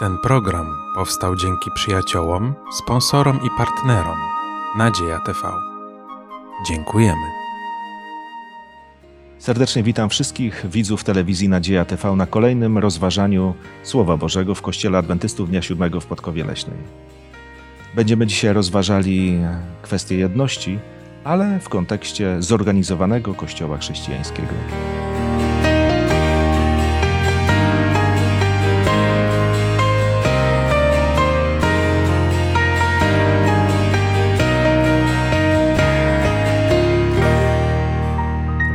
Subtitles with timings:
[0.00, 4.18] Ten program powstał dzięki przyjaciołom, sponsorom i partnerom
[4.78, 5.38] Nadzieja TV.
[6.68, 7.26] Dziękujemy.
[9.38, 15.48] Serdecznie witam wszystkich widzów telewizji Nadzieja TV na kolejnym rozważaniu Słowa Bożego w Kościele Adwentystów
[15.50, 16.78] Dnia Siódmego w Podkowie Leśnej.
[17.94, 19.38] Będziemy dzisiaj rozważali
[19.82, 20.78] kwestię jedności,
[21.24, 24.52] ale w kontekście zorganizowanego Kościoła chrześcijańskiego.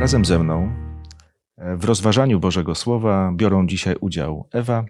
[0.06, 0.72] Razem ze mną
[1.58, 4.84] w rozważaniu Bożego Słowa biorą dzisiaj udział Ewa,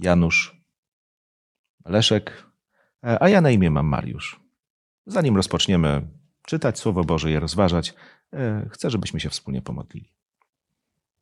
[0.00, 0.62] Janusz,
[1.84, 2.46] Leszek,
[3.02, 4.40] a ja na imię mam Mariusz.
[5.06, 6.02] Zanim rozpoczniemy
[6.46, 7.94] czytać Słowo Boże i rozważać,
[8.70, 10.12] chcę, żebyśmy się wspólnie pomodlili.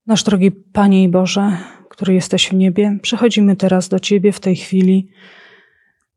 [0.06, 1.58] Nasz drogi Panie i Boże,
[1.90, 5.08] który jesteś w niebie, przychodzimy teraz do Ciebie w tej chwili,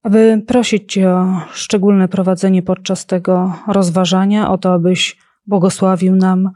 [0.03, 6.51] aby prosić Cię o szczególne prowadzenie podczas tego rozważania, o to, abyś błogosławił nam,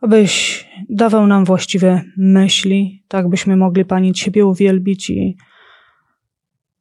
[0.00, 5.36] abyś dawał nam właściwe myśli, tak byśmy mogli Pani Ciebie uwielbić i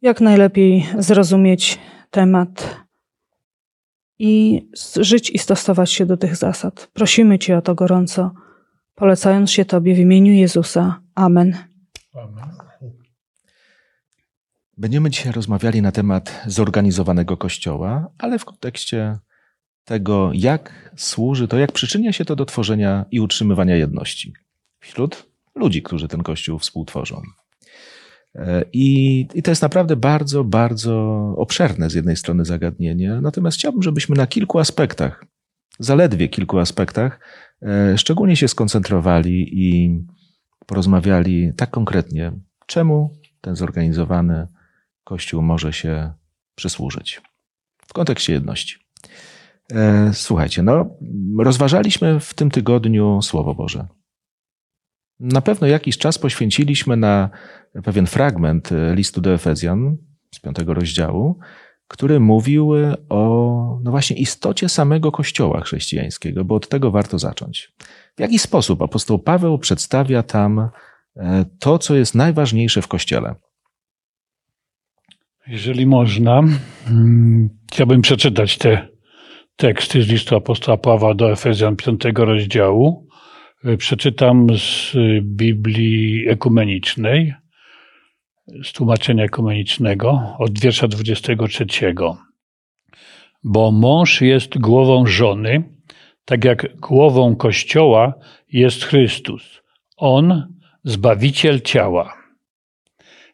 [0.01, 1.79] jak najlepiej zrozumieć
[2.11, 2.77] temat
[4.19, 4.61] i
[4.95, 6.89] żyć i stosować się do tych zasad.
[6.93, 8.31] Prosimy Cię o to gorąco,
[8.95, 11.01] polecając się Tobie w imieniu Jezusa.
[11.15, 11.57] Amen.
[12.13, 12.49] Amen.
[14.77, 19.19] Będziemy dzisiaj rozmawiali na temat zorganizowanego kościoła, ale w kontekście
[19.89, 24.33] tego, jak służy to, jak przyczynia się to do tworzenia i utrzymywania jedności
[24.79, 27.21] wśród ludzi, którzy ten kościół współtworzą.
[28.73, 30.93] I, I to jest naprawdę bardzo, bardzo
[31.37, 35.25] obszerne z jednej strony zagadnienie, natomiast chciałbym, żebyśmy na kilku aspektach,
[35.79, 37.19] zaledwie kilku aspektach,
[37.95, 39.99] szczególnie się skoncentrowali i
[40.65, 42.31] porozmawiali tak konkretnie,
[42.65, 44.47] czemu ten zorganizowany
[45.03, 46.13] Kościół może się
[46.55, 47.21] przysłużyć
[47.87, 48.75] w kontekście jedności.
[50.13, 50.97] Słuchajcie, no,
[51.39, 53.87] rozważaliśmy w tym tygodniu Słowo Boże.
[55.19, 57.29] Na pewno jakiś czas poświęciliśmy na
[57.83, 59.97] pewien fragment listu do Efezjan
[60.35, 61.39] z piątego rozdziału,
[61.87, 62.71] który mówił
[63.09, 67.73] o no właśnie istocie samego Kościoła chrześcijańskiego, bo od tego warto zacząć.
[68.17, 70.69] W jaki sposób apostoł Paweł przedstawia tam
[71.59, 73.35] to, co jest najważniejsze w Kościele?
[75.47, 76.43] Jeżeli można,
[77.71, 78.87] chciałbym przeczytać te
[79.59, 83.07] teksty z listu apostoła Pawła do Efezjan 5 rozdziału.
[83.77, 87.33] Przeczytam z Biblii ekumenicznej,
[88.63, 91.65] z tłumaczenia ekumenicznego od wiersza 23.
[93.43, 95.63] Bo mąż jest głową żony,
[96.25, 98.13] tak jak głową Kościoła
[98.51, 99.61] jest Chrystus.
[99.97, 100.53] On,
[100.83, 102.18] Zbawiciel ciała.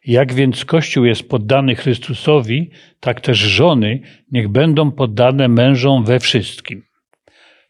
[0.06, 4.00] Jak więc Kościół jest poddany Chrystusowi, tak też żony
[4.32, 6.82] niech będą poddane mężom we wszystkim.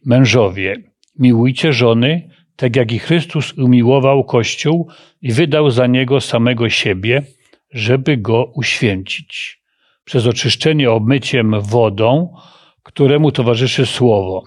[0.04, 0.76] Mężowie,
[1.18, 4.88] miłujcie żony, tak jak i Chrystus umiłował Kościół
[5.22, 7.22] i wydał za niego samego siebie,
[7.72, 9.60] żeby go uświęcić.
[10.04, 12.34] Przez oczyszczenie obmyciem wodą,
[12.82, 14.42] któremu towarzyszy słowo,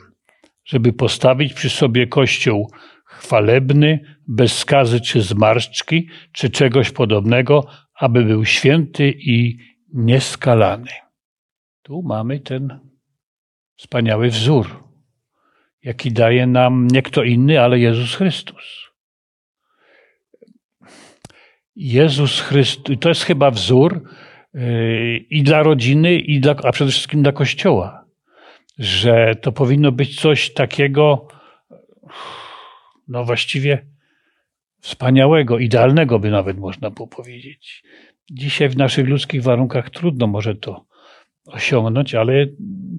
[0.66, 2.72] żeby postawić przy sobie Kościół
[3.20, 9.58] chwalebny, bez skazy czy zmarszczki, czy czegoś podobnego, aby był święty i
[9.94, 10.92] nieskalany.
[11.82, 12.80] Tu mamy ten
[13.76, 14.84] wspaniały wzór,
[15.84, 18.90] jaki daje nam nie kto inny, ale Jezus Chrystus.
[21.76, 24.04] Jezus Chrystus, to jest chyba wzór
[24.54, 28.06] yy, i dla rodziny, i dla, a przede wszystkim dla Kościoła,
[28.78, 31.28] że to powinno być coś takiego,
[33.10, 33.86] no właściwie
[34.82, 37.84] wspaniałego, idealnego by nawet można było powiedzieć.
[38.32, 40.86] Dzisiaj w naszych ludzkich warunkach trudno może to
[41.46, 42.34] osiągnąć, ale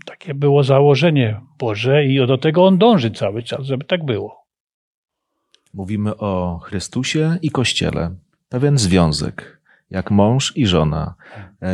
[0.05, 4.47] takie było założenie Boże i do tego On dąży cały czas, żeby tak było.
[5.75, 8.17] Mówimy o Chrystusie i Kościele.
[8.49, 9.61] Pewien związek,
[9.91, 11.15] jak mąż i żona.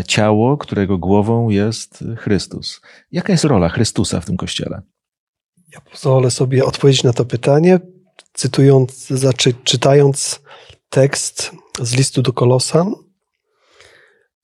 [0.07, 2.81] Ciało, którego głową jest Chrystus.
[3.13, 4.83] Jaka jest rola Chrystusa w tym Kościele?
[5.75, 7.81] Ja pozwolę sobie odpowiedzieć na to pytanie
[8.37, 10.41] cytując, zaczy, czytając
[10.89, 11.53] tekst
[11.83, 12.95] z listu do Kolosan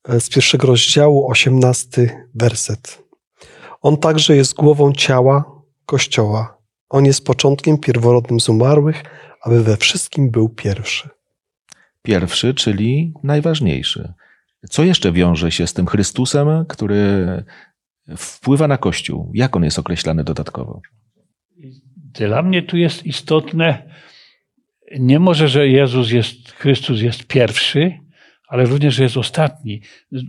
[0.09, 3.03] e, z pierwszego rozdziału, osiemnasty werset.
[3.81, 6.59] On także jest głową ciała Kościoła.
[6.89, 9.03] On jest początkiem pierworodnym z umarłych,
[9.43, 11.09] aby we wszystkim był pierwszy.
[12.03, 14.13] Pierwszy, czyli najważniejszy.
[14.71, 17.27] Co jeszcze wiąże się z tym Chrystusem, który
[18.17, 19.31] wpływa na Kościół?
[19.35, 20.81] Jak on jest określany dodatkowo?
[22.13, 23.93] Dla mnie tu jest istotne,
[24.99, 27.99] nie może, że Jezus jest, Chrystus jest pierwszy,
[28.49, 29.81] ale również, że jest ostatni,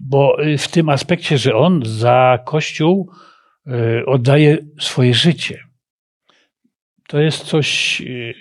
[0.01, 3.11] bo w tym aspekcie, że on za Kościół
[3.67, 5.63] y, oddaje swoje życie.
[7.07, 8.33] To jest coś, y,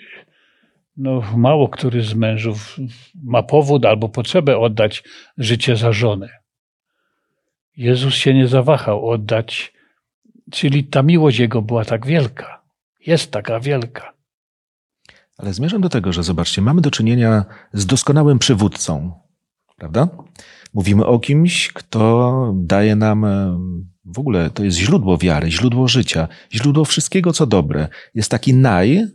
[0.97, 2.77] no, mało który z mężów
[3.23, 5.03] ma powód albo potrzebę oddać
[5.37, 6.29] życie za żonę.
[7.77, 9.73] Jezus się nie zawahał oddać,
[10.51, 12.52] czyli ta miłość jego była tak wielka.
[13.07, 14.13] Jest taka wielka.
[15.37, 19.11] Ale zmierzam do tego, że zobaczcie, mamy do czynienia z doskonałym przywódcą,
[19.77, 20.07] prawda?
[20.73, 23.59] Mówimy o kimś, kto daje nam e,
[24.05, 27.87] w ogóle, to jest źródło wiary, źródło życia, źródło wszystkiego, co dobre.
[28.15, 29.07] Jest taki naj,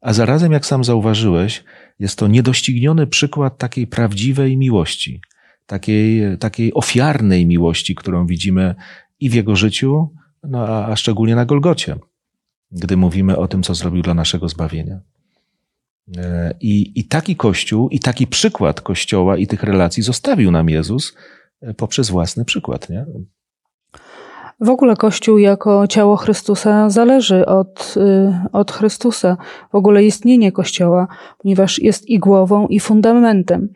[0.00, 1.64] a zarazem, jak sam zauważyłeś,
[1.98, 5.20] jest to niedościgniony przykład takiej prawdziwej miłości,
[5.66, 8.74] takiej, takiej ofiarnej miłości, którą widzimy
[9.20, 11.96] i w jego życiu, no, a, a szczególnie na Golgocie,
[12.72, 15.00] gdy mówimy o tym, co zrobił dla naszego zbawienia.
[16.16, 21.16] E, I, I taki Kościół, i taki przykład Kościoła i tych relacji zostawił nam Jezus
[21.62, 22.88] e, poprzez własny przykład.
[22.88, 23.06] Nie?
[24.60, 29.36] W ogóle Kościół jako ciało Chrystusa zależy od, y, od Chrystusa.
[29.72, 31.08] W ogóle istnienie Kościoła,
[31.38, 33.68] ponieważ jest i głową, i fundamentem.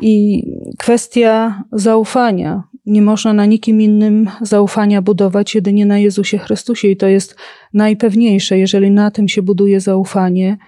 [0.00, 0.42] I
[0.78, 2.62] kwestia zaufania.
[2.86, 6.88] Nie można na nikim innym zaufania budować, jedynie na Jezusie Chrystusie.
[6.88, 7.36] I to jest
[7.74, 8.58] najpewniejsze.
[8.58, 10.58] Jeżeli na tym się buduje zaufanie,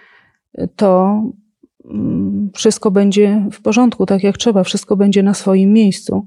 [0.77, 1.23] to
[1.85, 6.25] mm, wszystko będzie w porządku, tak jak trzeba, wszystko będzie na swoim miejscu.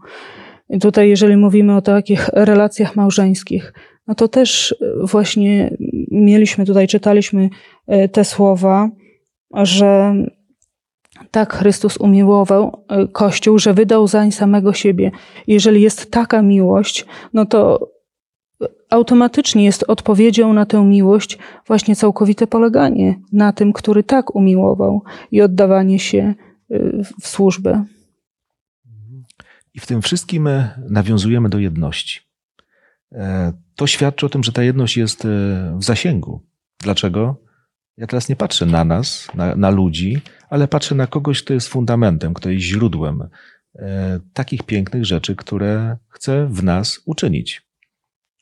[0.70, 3.74] I tutaj, jeżeli mówimy o takich relacjach małżeńskich,
[4.08, 5.78] no to też właśnie
[6.12, 7.50] mieliśmy tutaj, czytaliśmy
[7.88, 8.90] e, te słowa,
[9.54, 10.16] że
[11.32, 15.12] tak Chrystus umiłował e, Kościół, że wydał zań samego siebie.
[15.48, 17.90] Jeżeli jest taka miłość, no to
[18.90, 25.02] automatycznie jest odpowiedzią na tę miłość właśnie całkowite poleganie na tym, który tak umiłował
[25.32, 26.34] i oddawanie się
[26.72, 27.86] y, w służbę.
[29.74, 32.20] I w tym wszystkim e, nawiązujemy do jedności.
[33.12, 35.28] E, to świadczy o tym, że ta jedność jest e,
[35.78, 36.42] w zasięgu.
[36.80, 37.45] Dlaczego?
[37.98, 41.68] Ja teraz nie patrzę na nas, na, na ludzi, ale patrzę na kogoś, kto jest
[41.68, 43.30] fundamentem, kto jest źródłem
[44.34, 47.68] takich pięknych rzeczy, które chce w nas uczynić.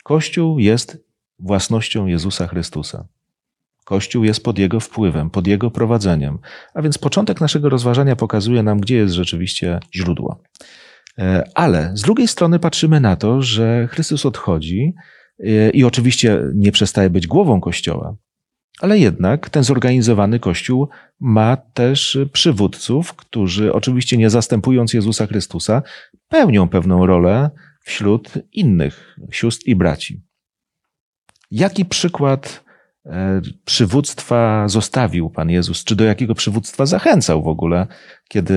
[0.04, 1.06] Kościół jest
[1.40, 3.08] własnością Jezusa Chrystusa.
[3.86, 6.40] Kościół jest pod Jego wpływem, pod Jego prowadzeniem.
[6.74, 10.44] A więc początek naszego rozważania pokazuje nam, gdzie jest rzeczywiście źródło.
[11.18, 14.94] E, ale z drugiej strony patrzymy na to, że Chrystus odchodzi
[15.40, 18.16] e, i oczywiście nie przestaje być głową Kościoła,
[18.82, 20.90] ale jednak ten zorganizowany Kościół
[21.20, 25.82] ma też przywódców, którzy oczywiście nie zastępując Jezusa Chrystusa,
[26.28, 27.50] pełnią pewną rolę
[27.84, 30.22] wśród innych sióstr i braci.
[31.52, 32.64] Jaki przykład
[33.06, 35.84] e, przywództwa zostawił Pan Jezus?
[35.84, 37.88] Czy do jakiego przywództwa zachęcał w ogóle,
[38.28, 38.54] kiedy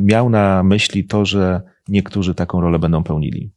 [0.00, 3.50] miał na myśli to, że niektórzy taką rolę będą pełnili?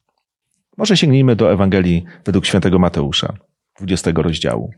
[0.78, 3.34] Może sięgnijmy do Ewangelii według świętego Mateusza,
[3.80, 4.72] 20 rozdziału.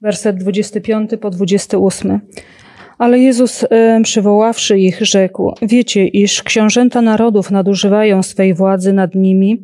[0.00, 2.20] Werset 25 po 28.
[2.98, 3.64] Ale Jezus,
[4.02, 9.62] przywoławszy ich, rzekł: Wiecie, iż książęta narodów nadużywają swej władzy nad nimi,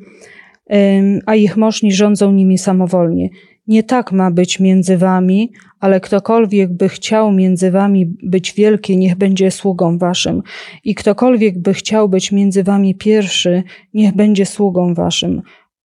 [1.27, 3.29] a ich możni rządzą nimi samowolnie.
[3.67, 9.17] Nie tak ma być między wami, ale ktokolwiek by chciał między wami być wielki, niech
[9.17, 10.43] będzie sługą waszym.
[10.85, 13.63] I ktokolwiek by chciał być między wami pierwszy,
[13.95, 15.43] niech będzie sługą waszym.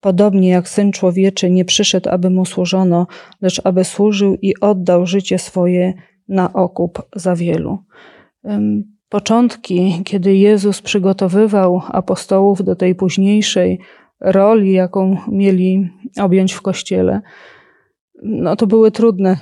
[0.05, 3.07] Podobnie jak Syn Człowieczy nie przyszedł, aby mu służono,
[3.43, 5.95] lecz aby służył i oddał życie swoje
[6.29, 7.79] na okup za wielu.
[9.09, 13.81] Początki, kiedy Jezus przygotowywał apostołów do tej późniejszej
[14.21, 17.21] roli, jaką mieli objąć w kościele,
[18.23, 19.37] no to były trudne.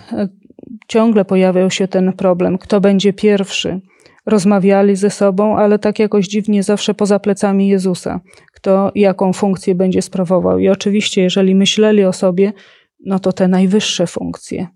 [0.89, 3.81] Ciągle pojawiał się ten problem, kto będzie pierwszy.
[4.27, 8.21] Rozmawiali ze sobą, ale tak jakoś dziwnie zawsze poza plecami Jezusa,
[8.53, 10.59] kto jaką funkcję będzie sprawował.
[10.59, 12.53] I oczywiście, jeżeli myśleli o sobie,
[13.07, 14.67] no to te najwyższe funkcje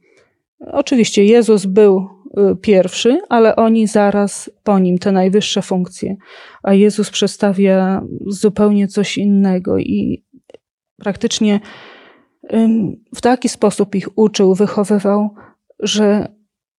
[0.60, 2.08] Oczywiście Jezus był
[2.52, 6.16] y, pierwszy, ale oni zaraz po nim, te najwyższe funkcje.
[6.62, 10.24] A Jezus przedstawia zupełnie coś innego i
[10.96, 11.60] praktycznie
[13.14, 15.30] w taki sposób ich uczył, wychowywał,
[15.80, 16.28] że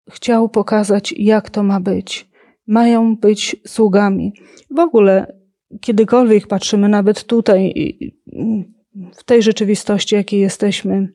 [0.09, 2.29] chciał pokazać, jak to ma być.
[2.67, 4.33] Mają być sługami.
[4.71, 5.33] W ogóle,
[5.81, 7.73] kiedykolwiek patrzymy, nawet tutaj,
[9.13, 11.13] w tej rzeczywistości, jakiej jesteśmy,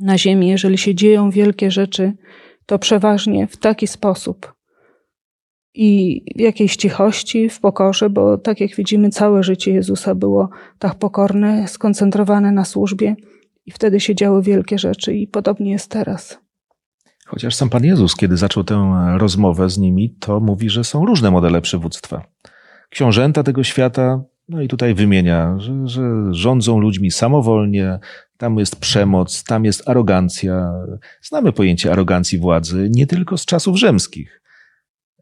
[0.00, 2.12] na ziemi, jeżeli się dzieją wielkie rzeczy,
[2.66, 4.54] to przeważnie w taki sposób
[5.74, 10.48] i w jakiejś cichości, w pokorze, bo tak jak widzimy, całe życie Jezusa było
[10.78, 13.16] tak pokorne, skoncentrowane na służbie
[13.66, 16.38] i wtedy się działy wielkie rzeczy i podobnie jest teraz.
[17.30, 21.30] Chociaż sam Pan Jezus, kiedy zaczął tę rozmowę z nimi, to mówi, że są różne
[21.30, 22.22] modele przywództwa.
[22.88, 27.98] książęta tego świata, no i tutaj wymienia, że, że rządzą ludźmi samowolnie,
[28.36, 30.72] tam jest przemoc, tam jest arogancja.
[31.22, 34.42] Znamy pojęcie arogancji władzy nie tylko z czasów rzymskich.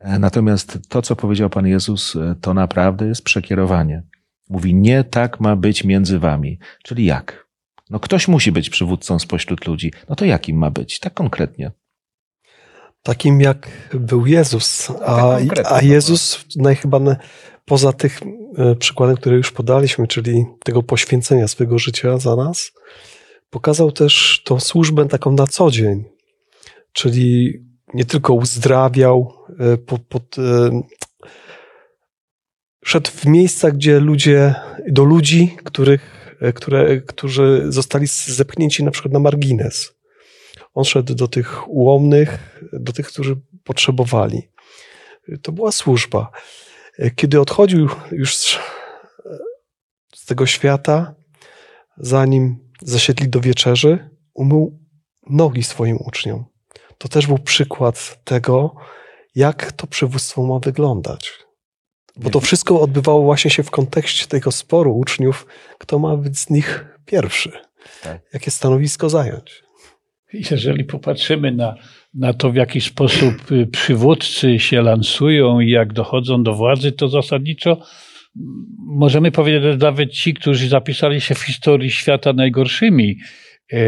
[0.01, 4.03] E, natomiast to, co powiedział Pan Jezus, e, to naprawdę jest przekierowanie.
[4.49, 6.59] Mówi, nie tak ma być między wami.
[6.83, 7.49] Czyli jak?
[7.91, 9.93] No ktoś musi być przywódcą spośród ludzi.
[10.09, 11.01] No to jakim ma być?
[11.01, 11.71] Tak konkretnie.
[13.03, 14.89] Takim jak był Jezus.
[15.07, 17.01] A, a Jezus najchyba
[17.65, 18.21] poza tych
[18.57, 22.73] e, przykładem, które już podaliśmy, czyli tego poświęcenia swojego życia za nas,
[23.51, 26.05] pokazał też tą służbę taką na co dzień.
[26.93, 27.59] Czyli
[27.95, 29.35] nie tylko uzdrawiał,
[29.87, 30.37] pod, pod,
[32.85, 34.55] szedł w miejsca, gdzie ludzie,
[34.89, 39.98] do ludzi, których, które, którzy zostali zepchnięci na przykład na margines.
[40.79, 44.43] On szedł do tych ułomnych, do tych, którzy potrzebowali.
[45.43, 46.31] To była służba.
[47.17, 48.59] Kiedy odchodził już z,
[50.27, 51.15] tego świata,
[51.97, 54.79] zanim zasiedli do wieczerzy, umył
[55.31, 56.45] nogi swoim uczniom.
[56.99, 58.75] To też był przykład tego,
[59.35, 61.33] jak to przywództwo ma wyglądać.
[62.17, 65.47] Bo to wszystko odbywało właśnie się w kontekście tego sporu uczniów,
[65.79, 67.53] kto ma być z nich pierwszy.
[68.03, 68.21] Tak.
[68.33, 69.68] Jakie stanowisko zająć.
[70.33, 71.75] Jeżeli popatrzymy na,
[72.15, 77.09] na to, w jaki sposób y, przywódcy się lansują i jak dochodzą do władzy, to
[77.09, 77.83] zasadniczo
[78.87, 83.19] możemy powiedzieć, że nawet ci, którzy zapisali się w historii świata najgorszymi
[83.73, 83.79] e,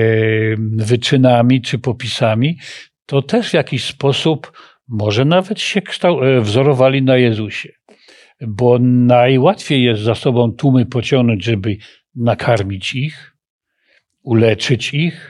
[0.76, 2.58] wyczynami czy popisami,
[3.06, 4.52] to też w jakiś sposób
[4.88, 7.68] może nawet się e, wzorowali na Jezusie.
[8.46, 11.76] Bo najłatwiej jest za sobą tłumy pociągnąć, żeby
[12.14, 13.36] nakarmić ich,
[14.22, 15.29] uleczyć ich,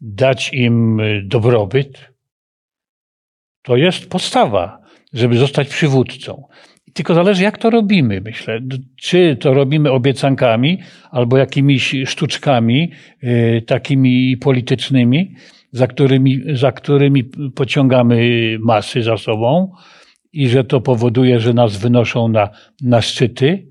[0.00, 2.12] dać im e, dobrobyt.
[3.62, 4.78] To jest podstawa,
[5.12, 6.48] żeby zostać przywódcą.
[6.94, 8.60] Tylko zależy, jak to robimy, myślę.
[8.96, 10.78] Czy to robimy obiecankami
[11.10, 12.90] albo jakimiś sztuczkami
[13.22, 15.34] yy, takimi politycznymi,
[15.72, 17.24] za którymi, za którymi
[17.54, 19.72] pociągamy masy za sobą
[20.32, 22.48] i że to powoduje, że nas wynoszą na,
[22.82, 23.66] na szczyty,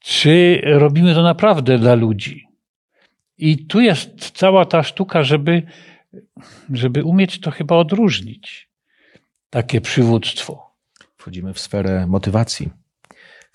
[0.00, 2.49] czy robimy to naprawdę dla ludzi.
[3.40, 5.62] I tu jest cała ta sztuka, żeby,
[6.72, 8.70] żeby umieć to chyba odróżnić,
[9.50, 10.76] takie przywództwo.
[11.16, 12.70] Wchodzimy w sferę motywacji.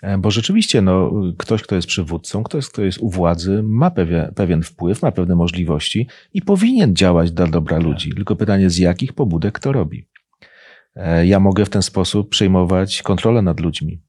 [0.03, 4.33] E, bo rzeczywiście, no, ktoś, kto jest przywódcą, ktoś, kto jest u władzy, ma pewien,
[4.35, 8.15] pewien wpływ, ma pewne możliwości i powinien działać dla dobra ludzi.
[8.15, 10.07] Tylko pytanie, z jakich pobudek to robi.
[10.95, 14.01] E, ja mogę w ten sposób przejmować kontrolę nad ludźmi.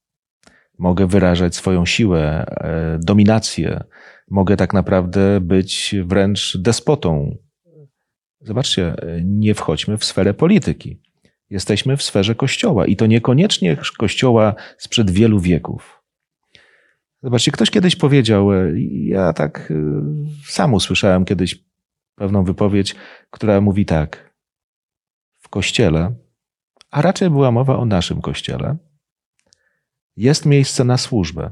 [0.78, 3.84] Mogę wyrażać swoją siłę, e, dominację.
[4.30, 7.36] Mogę tak naprawdę być wręcz despotą.
[8.40, 11.00] Zobaczcie, nie wchodźmy w sferę polityki.
[11.50, 16.02] Jesteśmy w sferze Kościoła i to niekoniecznie Kościoła sprzed wielu wieków.
[17.22, 19.74] Zobaczcie, ktoś kiedyś powiedział, e, ja tak e,
[20.46, 21.64] sam usłyszałem kiedyś
[22.14, 22.94] pewną wypowiedź,
[23.30, 24.34] która mówi tak:
[25.38, 26.14] W kościele,
[26.90, 28.76] a raczej była mowa o naszym kościele,
[30.16, 31.50] jest miejsce na służbę,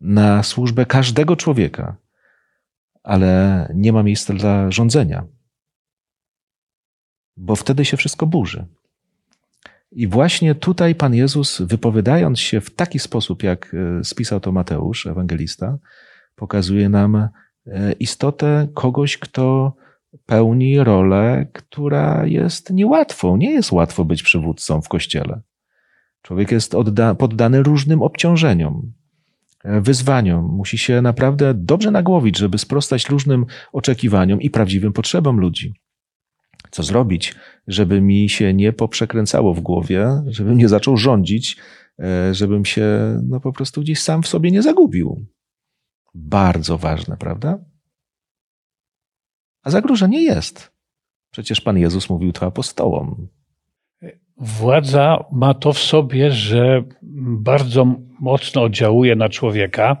[0.00, 1.96] na służbę każdego człowieka,
[3.02, 5.26] ale nie ma miejsca dla rządzenia,
[7.36, 8.66] bo wtedy się wszystko burzy.
[9.92, 15.06] I właśnie tutaj Pan Jezus, wypowiadając się w taki sposób, jak e, spisał to Mateusz,
[15.06, 15.78] ewangelista,
[16.34, 19.76] pokazuje nam e, istotę kogoś, kto
[20.26, 23.36] pełni rolę, która jest niełatwą.
[23.36, 25.40] Nie jest łatwo być przywódcą w kościele.
[26.22, 26.74] Człowiek jest
[27.18, 28.92] poddany różnym obciążeniom,
[29.80, 30.44] wyzwaniom.
[30.44, 35.74] Musi się naprawdę dobrze nagłowić, żeby sprostać różnym oczekiwaniom i prawdziwym potrzebom ludzi
[36.70, 37.34] co zrobić,
[37.66, 41.56] żeby mi się nie poprzekręcało w głowie, żebym nie zaczął rządzić,
[41.98, 45.26] e, żebym się no, po prostu gdzieś sam w sobie nie zagubił.
[46.14, 47.58] Bardzo ważne, prawda?
[49.62, 50.72] A zagrożenie jest.
[51.30, 53.28] Przecież Pan Jezus mówił to apostołom.
[54.38, 56.82] Władza ma to w sobie, że
[57.38, 57.86] bardzo
[58.20, 59.96] mocno oddziałuje na człowieka,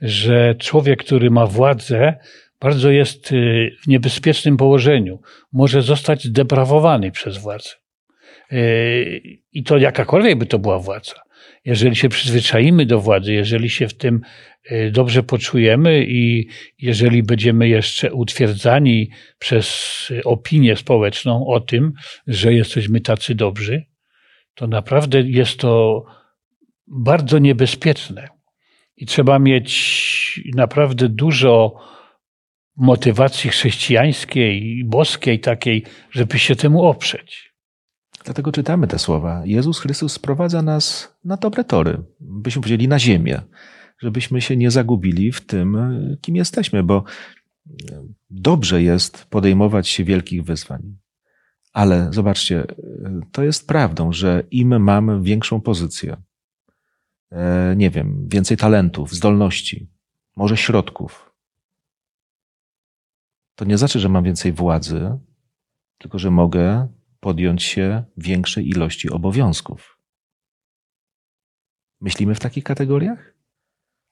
[0.00, 2.14] że człowiek, który ma władzę,
[2.60, 5.20] bardzo jest y, w niebezpiecznym położeniu.
[5.52, 7.70] Może zostać zdeprawowany przez władzę.
[8.52, 11.23] Y, I to jakakolwiek by to była władza.
[11.64, 14.20] Jeżeli się przyzwyczaimy do władzy, jeżeli się w tym
[14.72, 19.94] y, dobrze poczujemy i jeżeli będziemy jeszcze utwierdzani przez
[20.24, 21.92] opinię społeczną o tym,
[22.26, 23.84] że jesteśmy tacy dobrzy,
[24.54, 26.04] to naprawdę jest to
[26.86, 28.28] bardzo niebezpieczne.
[28.96, 31.74] I trzeba mieć naprawdę dużo
[32.76, 37.53] motywacji chrześcijańskiej i boskiej takiej, żeby się temu oprzeć.
[38.24, 39.42] Dlatego czytamy te słowa.
[39.44, 43.42] Jezus Chrystus sprowadza nas na dobre tory, byśmy powiedzieli na ziemię,
[43.98, 45.76] żebyśmy się nie zagubili w tym,
[46.20, 47.04] kim jesteśmy, bo
[48.30, 50.96] dobrze jest podejmować się wielkich wyzwań.
[51.72, 52.64] Ale zobaczcie,
[53.32, 56.16] to jest prawdą, że im mam większą pozycję,
[57.30, 59.88] e, nie wiem, więcej talentów, zdolności,
[60.36, 61.34] może środków,
[63.54, 65.18] to nie znaczy, że mam więcej władzy,
[65.98, 66.88] tylko że mogę
[67.24, 69.98] podjąć się większej ilości obowiązków.
[72.00, 73.34] Myślimy w takich kategoriach?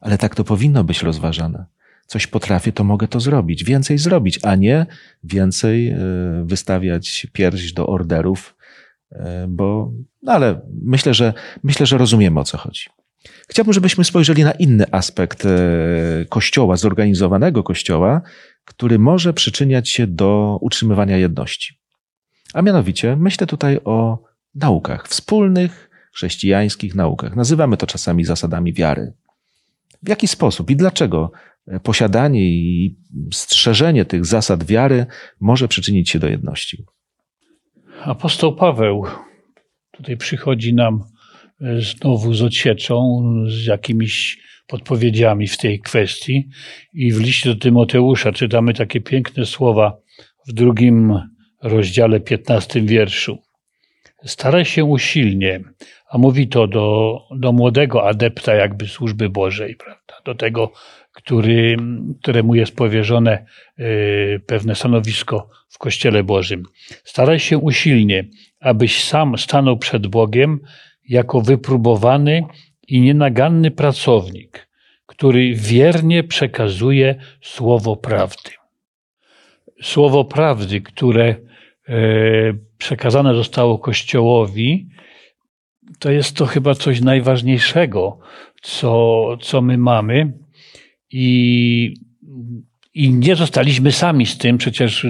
[0.01, 1.67] Ale tak to powinno być rozważane.
[2.07, 4.87] Coś potrafię, to mogę to zrobić, więcej zrobić, a nie
[5.25, 5.99] więcej e,
[6.45, 8.57] wystawiać pierś do orderów,
[9.11, 9.93] e, bo,
[10.23, 12.85] no ale myślę, że myślę, że rozumiemy o co chodzi.
[13.49, 15.51] Chciałbym, żebyśmy spojrzeli na inny aspekt e,
[16.29, 18.23] kościoła, zorganizowanego kościoła,
[18.65, 21.82] który może przyczyniać się do utrzymywania jedności.
[22.55, 24.19] A mianowicie myślę tutaj o
[24.55, 27.37] naukach, wspólnych chrześcijańskich naukach.
[27.37, 29.13] Nazywamy to czasami zasadami wiary.
[30.03, 31.33] W jaki sposób i dlaczego
[31.83, 32.97] posiadanie i
[33.33, 35.07] strzeżenie tych zasad wiary
[35.41, 36.85] może przyczynić się do jedności?
[38.05, 39.05] Apostoł Paweł
[39.91, 41.05] tutaj przychodzi nam
[41.61, 46.49] e, znowu z odsieczą, z jakimiś podpowiedziami w tej kwestii.
[46.93, 49.97] I w liście do Tymoteusza czytamy takie piękne słowa
[50.49, 51.19] w drugim
[51.63, 53.39] rozdziale, 15 wierszu.
[54.25, 55.61] Staraj się usilnie,
[56.11, 60.15] a mówi to do, do młodego adepta jakby służby Bożej, prawda?
[60.25, 60.73] Do tego,
[61.13, 61.77] który,
[62.23, 63.45] któremu jest powierzone
[63.79, 66.63] y, pewne stanowisko w Kościele Bożym.
[67.05, 68.25] Staraj się usilnie,
[68.61, 70.61] abyś sam stanął przed Bogiem
[71.09, 72.45] jako wypróbowany
[72.89, 74.69] i nienaganny pracownik,
[75.07, 78.51] który wiernie przekazuje słowo prawdy.
[79.83, 81.37] Słowo prawdy, które
[82.79, 84.89] przekazane zostało Kościołowi,
[85.99, 88.19] to jest to chyba coś najważniejszego,
[88.63, 90.33] co, co my mamy.
[91.11, 91.95] I,
[92.95, 94.59] I nie zostaliśmy sami z tym.
[94.59, 95.07] Przecież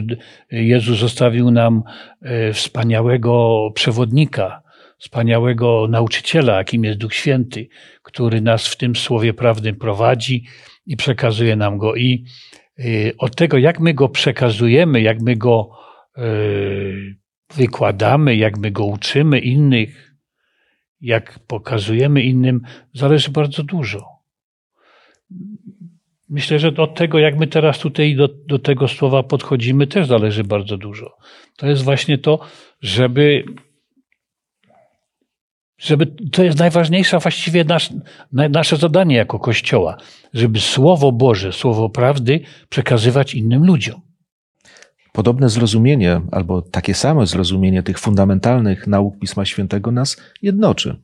[0.51, 1.83] Jezus zostawił nam
[2.23, 4.63] e, wspaniałego przewodnika,
[4.99, 7.69] wspaniałego nauczyciela, jakim jest Duch Święty,
[8.03, 10.45] który nas w tym słowie prawdy prowadzi
[10.87, 11.97] i przekazuje nam go.
[11.97, 12.25] I
[12.79, 15.71] y, od tego, jak my go przekazujemy, jak my go
[17.55, 20.15] wykładamy, jak my go uczymy innych,
[21.01, 22.61] jak pokazujemy innym,
[22.95, 24.07] zależy bardzo dużo.
[26.29, 30.45] Myślę, że od tego, jak my teraz tutaj do, do tego słowa podchodzimy, też zależy
[30.45, 31.17] bardzo dużo.
[31.57, 32.41] To jest właśnie to,
[32.81, 33.45] żeby
[35.79, 37.91] żeby to jest najważniejsze właściwie nasz,
[38.33, 39.97] nasze zadanie jako Kościoła,
[40.35, 44.12] żeby Słowo Boże, Słowo prawdy przekazywać innym ludziom.
[45.13, 50.97] Podobne zrozumienie, albo takie samo zrozumienie tych fundamentalnych nauk Pisma Świętego nas jednoczy.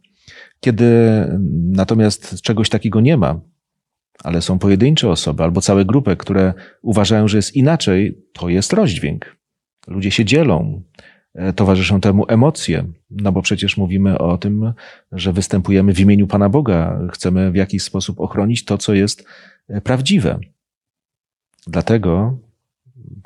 [0.60, 0.86] Kiedy
[1.70, 3.40] natomiast czegoś takiego nie ma,
[4.24, 9.36] ale są pojedyncze osoby albo całe grupy, które uważają, że jest inaczej, to jest rozdźwięk.
[9.86, 10.82] Ludzie się dzielą,
[11.38, 14.72] E, towarzyszą temu emocje, no bo przecież mówimy o tym,
[15.12, 19.24] że występujemy w imieniu Pana Boga, chcemy w jakiś sposób ochronić to, co jest
[19.68, 20.38] e, prawdziwe.
[21.66, 22.38] Dlatego,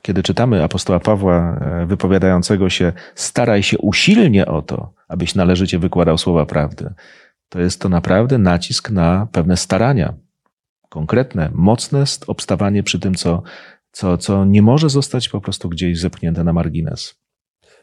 [0.02, 6.18] kiedy czytamy apostoła Pawła e, wypowiadającego się, staraj się usilnie o to, abyś należycie wykładał
[6.18, 6.94] słowa prawdy,
[7.48, 10.14] to jest to naprawdę nacisk na pewne starania,
[10.88, 13.42] konkretne, mocne obstawanie przy tym, co,
[13.92, 17.14] co, co nie może zostać po prostu gdzieś zepchnięte na margines.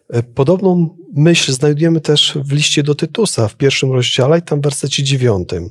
[0.09, 4.63] E, podobną myśl znajdujemy też w liście do Tytusa w pierwszym rozdziale i tam w
[4.63, 5.69] wersecie dziewiątym.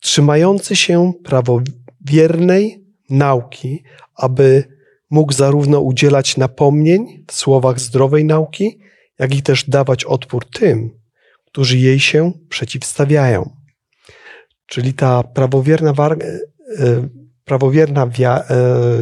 [0.00, 3.82] Trzymający się prawowiernej nauki,
[4.14, 4.73] aby
[5.14, 8.78] mógł zarówno udzielać napomnień w słowach zdrowej nauki,
[9.18, 10.90] jak i też dawać odpór tym,
[11.44, 13.50] którzy jej się przeciwstawiają.
[14.66, 17.08] Czyli ta prawowierna, e,
[17.44, 18.44] prawowierna e,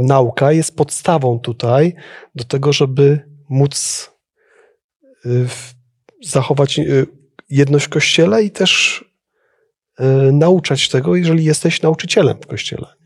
[0.03, 1.95] nauka jest podstawą tutaj
[2.35, 4.11] do tego, żeby móc
[6.25, 6.81] zachować
[7.51, 9.05] jedność w kościele i też
[10.33, 13.02] nauczać tego, jeżeli jesteś nauczycielem w kościele.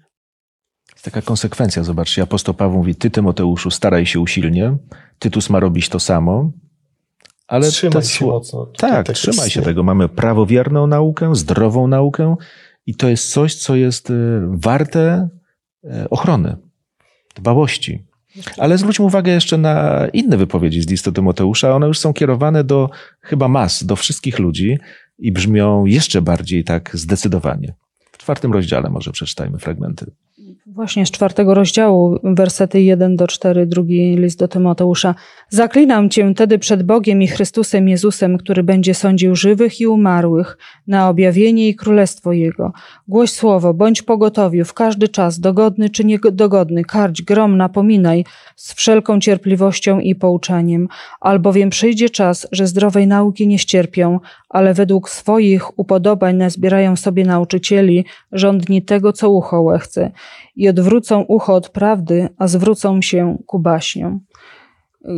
[1.06, 4.76] Taka konsekwencja, zobaczcie, apostoł Paweł mówi, ty Tymoteuszu staraj się usilnie,
[5.18, 6.50] Tytus ma robić to samo,
[7.46, 8.32] ale trzymaj się sło...
[8.32, 8.66] mocno.
[8.78, 9.82] Tak, trzymaj się tego.
[9.82, 12.36] Mamy prawowierną naukę, zdrową naukę
[12.86, 14.12] i to jest coś, co jest
[14.46, 15.28] warte
[16.10, 16.56] ochrony,
[17.34, 18.04] dbałości.
[18.58, 21.74] Ale zwróćmy uwagę jeszcze na inne wypowiedzi z listu Tymoteusza.
[21.74, 22.90] One już są kierowane do
[23.20, 24.78] chyba mas, do wszystkich ludzi
[25.18, 27.74] i brzmią jeszcze bardziej tak zdecydowanie.
[28.12, 30.10] W czwartym rozdziale może przeczytajmy fragmenty.
[30.76, 35.14] Właśnie z czwartego rozdziału, wersety 1 do 4, drugi list do Tymoteusza.
[35.48, 41.08] Zaklinam cię tedy przed Bogiem i Chrystusem Jezusem, który będzie sądził żywych i umarłych na
[41.08, 42.72] objawienie i królestwo Jego.
[43.08, 48.24] Głoś słowo, bądź pogotowiu w każdy czas, dogodny czy niedogodny, karć, grom, napominaj
[48.56, 50.88] z wszelką cierpliwością i pouczaniem,
[51.20, 58.04] albowiem przyjdzie czas, że zdrowej nauki nie ścierpią, ale według swoich upodobań nazbierają sobie nauczycieli,
[58.32, 60.10] rządni tego, co ucho łechce
[60.56, 64.20] i odwrócą ucho od prawdy, a zwrócą się ku baśniom.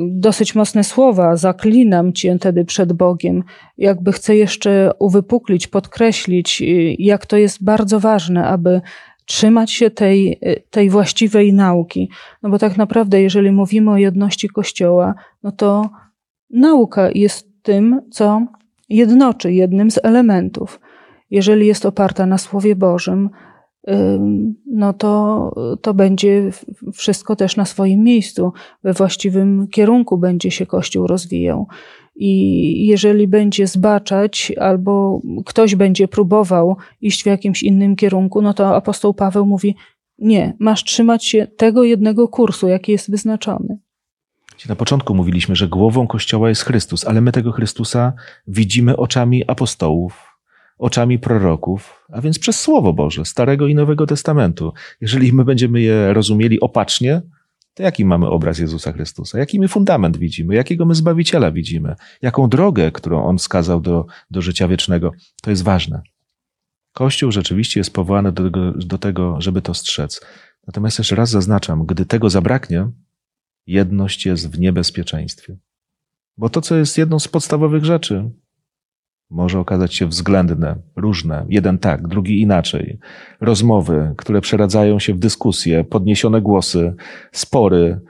[0.08, 3.44] Dosyć mocne słowa, zaklinam cię tedy przed Bogiem.
[3.78, 6.62] Jakby chcę jeszcze uwypuklić, podkreślić,
[6.98, 8.80] jak to jest bardzo ważne, aby
[9.24, 12.10] trzymać się tej, tej właściwej nauki.
[12.42, 15.90] No bo tak naprawdę, jeżeli mówimy o jedności Kościoła, no to
[16.50, 18.46] nauka jest tym, co
[18.88, 20.80] jednoczy, jednym z elementów.
[21.30, 23.30] Jeżeli jest oparta na Słowie Bożym,
[24.66, 26.50] no to, to będzie
[26.92, 28.52] wszystko też na swoim miejscu,
[28.84, 31.66] we właściwym kierunku będzie się Kościół rozwijał.
[32.16, 38.76] I jeżeli będzie zbaczać, albo ktoś będzie próbował iść w jakimś innym kierunku, no to
[38.76, 39.74] apostoł Paweł mówi:
[40.18, 43.78] Nie, masz trzymać się tego jednego kursu, jaki jest wyznaczony.
[44.68, 48.12] Na początku mówiliśmy, że głową Kościoła jest Chrystus, ale my tego Chrystusa
[48.46, 50.27] widzimy oczami apostołów,
[50.78, 54.72] oczami proroków, a więc przez Słowo Boże, Starego i Nowego Testamentu.
[55.00, 57.22] Jeżeli my będziemy je rozumieli opacznie,
[57.74, 59.38] to jaki mamy obraz Jezusa Chrystusa?
[59.38, 60.54] Jaki my fundament widzimy?
[60.54, 61.94] Jakiego my Zbawiciela widzimy?
[62.22, 65.12] Jaką drogę, którą On skazał do, do życia wiecznego?
[65.42, 66.02] To jest ważne.
[66.92, 70.20] Kościół rzeczywiście jest powołany do tego, do tego, żeby to strzec.
[70.66, 72.88] Natomiast jeszcze raz zaznaczam, gdy tego zabraknie,
[73.66, 75.56] jedność jest w niebezpieczeństwie.
[76.36, 78.30] Bo to, co jest jedną z podstawowych rzeczy,
[79.30, 82.98] może okazać się względne, różne, jeden tak, drugi inaczej.
[83.40, 86.94] Rozmowy, które przeradzają się w dyskusje, podniesione głosy,
[87.32, 88.00] spory.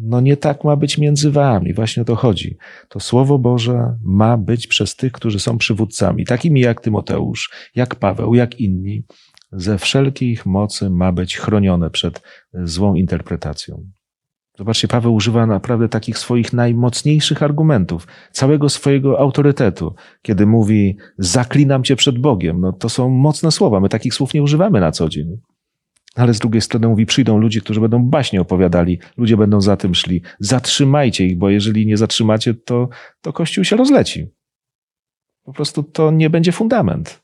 [0.00, 2.56] No nie tak ma być między wami, właśnie o to chodzi.
[2.88, 8.34] To Słowo Boże ma być przez tych, którzy są przywódcami, takimi jak Tymoteusz, jak Paweł,
[8.34, 9.04] jak inni.
[9.52, 12.22] Ze wszelkiej ich mocy ma być chronione przed
[12.54, 13.84] złą interpretacją.
[14.58, 21.96] Zobaczcie, Paweł używa naprawdę takich swoich najmocniejszych argumentów, całego swojego autorytetu, kiedy mówi: Zaklinam cię
[21.96, 22.60] przed Bogiem.
[22.60, 25.40] No to są mocne słowa, my takich słów nie używamy na co dzień.
[26.14, 29.94] Ale z drugiej strony mówi: Przyjdą ludzie, którzy będą baśnie opowiadali, ludzie będą za tym
[29.94, 30.22] szli.
[30.40, 32.88] Zatrzymajcie ich, bo jeżeli nie zatrzymacie, to,
[33.20, 34.26] to Kościół się rozleci.
[35.44, 37.22] Po prostu to nie będzie fundament.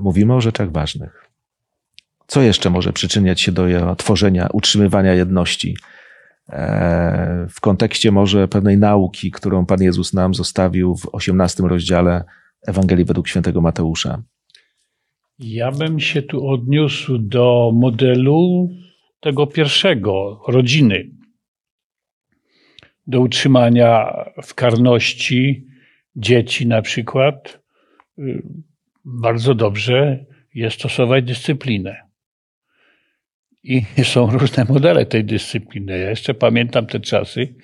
[0.00, 1.27] Mówimy o rzeczach ważnych.
[2.28, 5.76] Co jeszcze może przyczyniać się do tworzenia, utrzymywania jedności?
[6.48, 12.24] E, w kontekście może pewnej nauki, którą Pan Jezus nam zostawił w 18 rozdziale
[12.66, 14.22] Ewangelii według świętego Mateusza.
[15.38, 18.68] Ja bym się tu odniósł do modelu
[19.20, 21.10] tego pierwszego, rodziny.
[23.06, 25.66] Do utrzymania w karności
[26.16, 27.60] dzieci na przykład.
[28.18, 28.42] Y,
[29.04, 32.07] bardzo dobrze jest stosować dyscyplinę.
[33.68, 35.98] I są różne modele tej dyscypliny.
[35.98, 37.54] Ja jeszcze pamiętam te czasy,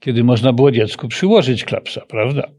[0.00, 2.50] kiedy można było dziecku przyłożyć klapsa, prawda?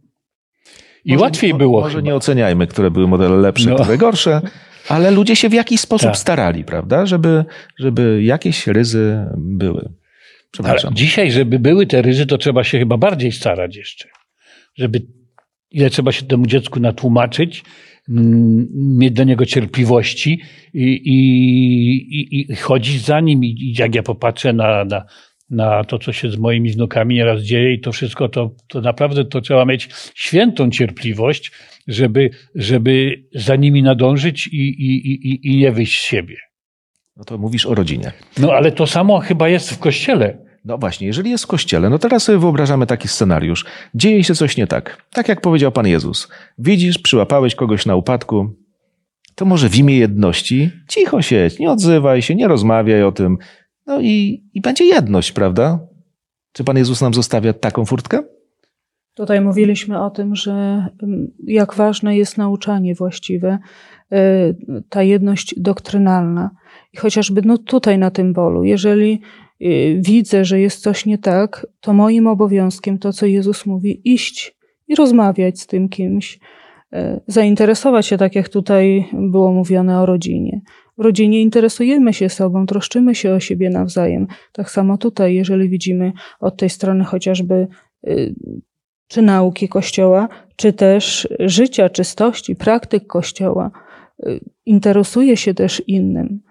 [1.06, 1.82] I może, łatwiej było.
[1.82, 2.06] Może chyba.
[2.06, 3.75] nie oceniajmy, które były modele lepsze, no.
[3.75, 4.41] które gorsze,
[4.89, 6.17] ale ludzie się w jakiś sposób tak.
[6.17, 7.06] starali, prawda?
[7.06, 7.45] Żeby,
[7.79, 9.89] żeby jakieś ryzy były.
[10.51, 10.88] Przepraszam.
[10.88, 14.10] Ale dzisiaj, żeby były te ryzy, to trzeba się chyba bardziej starać jeszcze.
[14.75, 15.01] Żeby
[15.71, 17.63] ile trzeba się temu dziecku natłumaczyć,
[18.08, 20.42] mieć do niego cierpliwości
[20.74, 23.44] i, i, i chodzić za nim.
[23.44, 25.06] I jak ja popatrzę na, na,
[25.50, 29.26] na to, co się z moimi wnukami nieraz dzieje i to wszystko, to, to naprawdę
[29.26, 31.52] to trzeba mieć świętą cierpliwość,
[31.88, 36.36] żeby, żeby za nimi nadążyć i, i, i, i nie wyjść z siebie.
[37.16, 38.12] No to mówisz o rodzinie.
[38.38, 40.42] No ale to samo chyba jest w kościele.
[40.65, 43.65] No właśnie, jeżeli jest w kościele, no teraz sobie wyobrażamy taki scenariusz.
[43.95, 45.04] Dzieje się coś nie tak.
[45.12, 46.28] Tak jak powiedział Pan Jezus.
[46.58, 48.49] Widzisz, przyłapałeś kogoś na upadku,
[49.36, 53.38] to może w imię jedności cicho siedź, nie odzywaj się, nie rozmawiaj o tym.
[53.88, 55.80] No i, i będzie jedność, prawda?
[56.52, 58.23] Czy Pan Jezus nam zostawia taką furtkę?
[59.13, 63.60] Tutaj mówiliśmy o tym, że mm, jak ważne jest nauczanie właściwe,
[64.13, 66.52] y, ta jedność doktrynalna.
[66.93, 69.21] I chociażby no tutaj na tym polu, jeżeli
[69.99, 74.95] widzę, że jest coś nie tak, to moim obowiązkiem to, co Jezus mówi, iść i
[74.95, 76.39] rozmawiać z tym kimś,
[76.95, 80.62] y, zainteresować się, tak jak tutaj było mówione o rodzinie.
[80.97, 84.28] W rodzinie interesujemy się sobą, troszczymy się o siebie nawzajem.
[84.52, 87.67] Tak samo tutaj, jeżeli widzimy od tej strony chociażby
[88.08, 88.36] y,
[89.08, 93.71] czy nauki Kościoła, czy też życia, czystości, praktyk Kościoła,
[94.65, 96.41] interesuje się też innym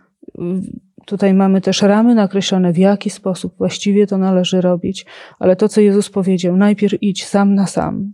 [1.06, 5.06] tutaj mamy też ramy nakreślone, w jaki sposób właściwie to należy robić,
[5.38, 8.12] ale to, co Jezus powiedział, najpierw idź sam na sam.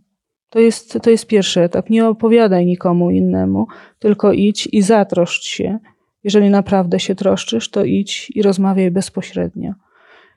[0.50, 1.90] To jest, to jest pierwszy etap.
[1.90, 3.66] Nie opowiadaj nikomu innemu,
[3.98, 5.78] tylko idź i zatroszcz się.
[6.24, 9.72] Jeżeli naprawdę się troszczysz, to idź i rozmawiaj bezpośrednio.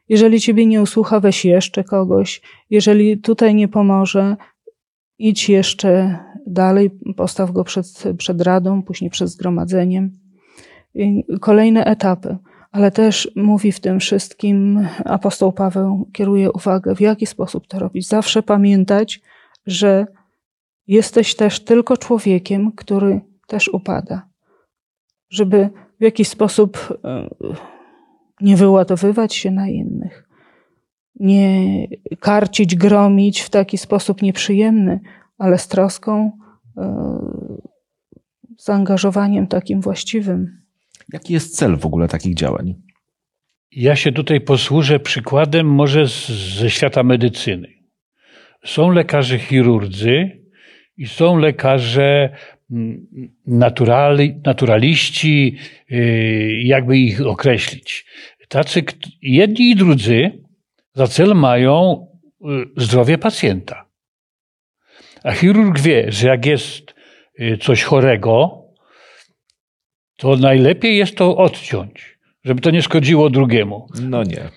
[0.10, 2.42] Jeżeli ciebie nie usłucha, weź jeszcze kogoś.
[2.70, 4.36] Jeżeli tutaj nie pomoże,
[5.20, 10.21] idź jeszcze dalej, postaw go przed, przed radą, później przed zgromadzeniem.
[11.42, 12.38] Kolejne etapy,
[12.72, 18.08] ale też mówi w tym wszystkim apostoł Paweł, kieruje uwagę, w jaki sposób to robić.
[18.08, 19.22] Zawsze pamiętać,
[19.66, 20.08] że
[20.88, 24.30] jesteś też tylko człowiekiem, który też upada.
[25.30, 27.30] Żeby w jakiś sposób e,
[28.42, 30.30] nie wyładowywać się na innych,
[31.20, 31.88] nie
[32.20, 35.00] karcić, gromić w taki sposób nieprzyjemny,
[35.38, 36.32] ale z troską,
[36.78, 37.18] e,
[38.58, 40.61] zaangażowaniem takim właściwym.
[41.14, 42.76] Jaki jest cel w ogóle takich działań?
[43.72, 47.68] Ja się tutaj posłużę przykładem może z, ze świata medycyny.
[48.66, 50.42] Są lekarze chirurdzy
[50.98, 52.36] i są lekarze
[52.72, 53.08] mm,
[53.48, 55.58] naturali, naturaliści,
[55.92, 58.06] y, jakby ich określić.
[58.48, 58.84] Tacy
[59.22, 60.32] jedni i drudzy
[60.94, 62.08] za cel mają
[62.42, 62.46] y,
[62.78, 63.86] zdrowie pacjenta.
[65.24, 66.96] A chirurg wie, że jak jest
[67.40, 68.61] y, coś chorego,
[70.22, 73.88] to najlepiej jest to odciąć, żeby to nie szkodziło drugiemu.
[74.02, 74.50] No nie.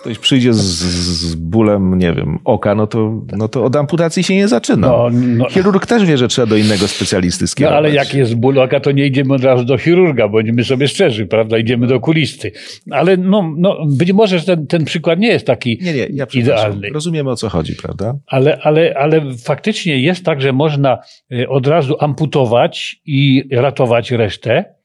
[0.00, 4.34] Ktoś przyjdzie z, z, bólem, nie wiem, oka, no to, no to od amputacji się
[4.34, 4.86] nie zaczyna.
[4.86, 5.48] No, no.
[5.48, 7.74] Chirurg też wie, że trzeba do innego specjalisty skierować.
[7.74, 10.88] No ale jak jest ból oka, to nie idziemy od razu do chirurga, bądźmy sobie
[10.88, 11.58] szczerzy, prawda?
[11.58, 12.52] Idziemy do okulisty.
[12.90, 16.88] Ale no, no być może ten, ten przykład nie jest taki nie, nie, ja idealny.
[16.94, 18.14] Rozumiemy o co chodzi, prawda?
[18.26, 20.98] Ale, ale, ale faktycznie jest tak, że można
[21.32, 24.75] y, od razu amputować i ratować resztę,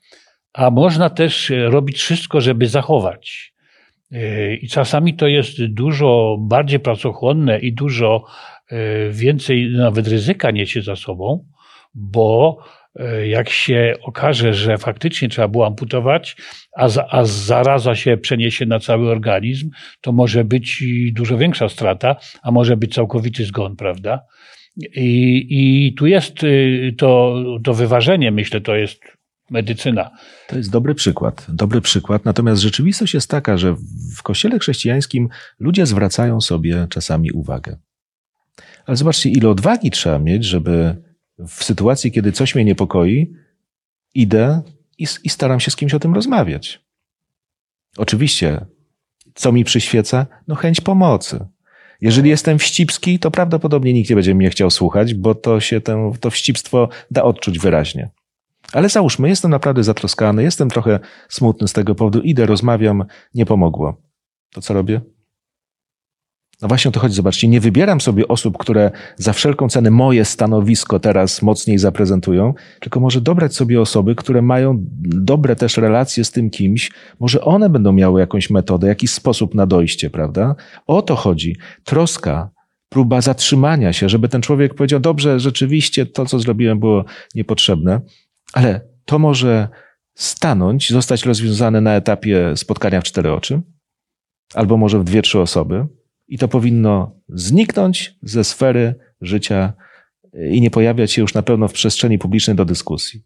[0.54, 3.52] a można też y, robić wszystko, żeby zachować.
[4.62, 8.26] I czasami to jest dużo bardziej pracochłonne i dużo
[8.68, 11.46] e, więcej nawet ryzyka niesie za sobą,
[11.94, 12.58] bo
[12.96, 16.36] e, jak się okaże, że faktycznie trzeba było amputować,
[16.78, 19.70] a, a zaraza się przeniesie na cały organizm,
[20.02, 24.20] to może być dużo większa strata, a może być całkowity zgon, prawda?
[24.96, 29.21] I, i tu jest y, to, to wyważenie, myślę, to jest
[29.52, 30.12] medycyna.
[30.48, 32.26] To jest dobry przykład, dobry przykład.
[32.26, 33.76] Natomiast rzeczywistość jest taka, że
[34.18, 37.78] w kościele chrześcijańskim ludzie zwracają sobie czasami uwagę.
[38.86, 41.02] Ale zobaczcie, ile odwagi trzeba mieć, żeby
[41.48, 43.34] w sytuacji, kiedy coś mnie niepokoi,
[44.14, 44.62] idę
[44.98, 46.82] i, i staram się z kimś o tym rozmawiać.
[47.98, 48.66] Oczywiście,
[49.36, 50.26] co mi przyświeca?
[50.48, 51.46] No chęć pomocy.
[52.02, 56.14] Jeżeli jestem wścibski, to prawdopodobnie nikt nie będzie mnie chciał słuchać, bo to się ten,
[56.20, 58.10] to wścibstwo da odczuć wyraźnie.
[58.74, 64.02] Ale załóżmy, jestem naprawdę zatroskany, jestem trochę smutny z tego powodu, idę, rozmawiam, nie pomogło.
[64.54, 65.02] To co robię?
[66.62, 70.26] No właśnie o to chodzi, zobaczcie, nie wybieram sobie osób, które za wszelką cenę moje
[70.26, 76.32] stanowisko teraz mocniej zaprezentują, tylko może dobrać sobie osoby, które mają dobre też relacje z
[76.32, 80.56] tym kimś, może one będą miały jakąś metodę, jakiś sposób na dojście, prawda?
[80.88, 81.56] O to chodzi.
[81.84, 82.50] Troska,
[82.90, 87.06] próba zatrzymania się, żeby ten człowiek powiedział, dobrze, rzeczywiście to, co zrobiłem, było
[87.36, 88.02] niepotrzebne,
[88.54, 89.68] ale to może
[90.16, 93.62] stanąć, zostać rozwiązane na etapie spotkania w cztery oczy,
[94.54, 95.88] albo może w dwie, trzy osoby,
[96.28, 99.74] i to powinno zniknąć ze sfery życia
[100.52, 103.24] i nie pojawiać się już na pewno w przestrzeni publicznej do dyskusji.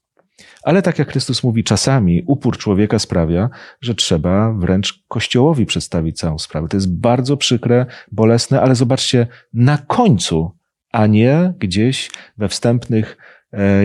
[0.63, 3.49] Ale tak jak Chrystus mówi, czasami upór człowieka sprawia,
[3.81, 6.67] że trzeba wręcz Kościołowi przedstawić całą sprawę.
[6.67, 10.51] To jest bardzo przykre, bolesne, ale zobaczcie, na końcu,
[10.91, 13.17] a nie gdzieś we wstępnych